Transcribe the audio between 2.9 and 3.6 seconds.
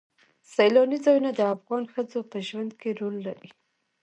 رول لري.